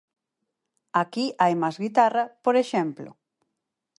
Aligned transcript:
Aquí 1.01 1.25
hai 1.41 1.53
máis 1.61 1.75
guitarra, 1.83 2.23
por 2.45 2.55
exemplo. 2.63 3.09